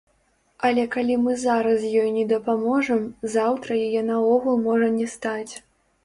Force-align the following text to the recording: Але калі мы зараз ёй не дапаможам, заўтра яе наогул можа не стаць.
Але 0.67 0.83
калі 0.93 1.15
мы 1.25 1.33
зараз 1.41 1.83
ёй 2.01 2.07
не 2.15 2.23
дапаможам, 2.31 3.03
заўтра 3.33 3.77
яе 3.87 4.01
наогул 4.07 4.55
можа 4.69 4.89
не 4.97 5.07
стаць. 5.13 5.51